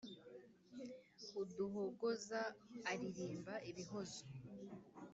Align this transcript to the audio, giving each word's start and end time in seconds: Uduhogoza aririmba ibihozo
Uduhogoza 1.41 2.39
aririmba 2.91 3.53
ibihozo 3.69 4.23